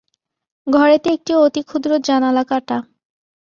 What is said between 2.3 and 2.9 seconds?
কাটা।